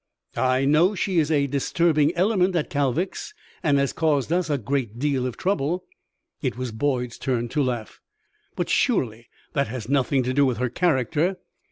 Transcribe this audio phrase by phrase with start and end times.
[0.35, 4.97] "I know she is a disturbing element at Kalviks and has caused us a great
[4.97, 5.85] deal of trouble."
[6.41, 7.99] It was Boyd's turn to laugh.
[8.55, 11.37] "But surely that has nothing to do with her character."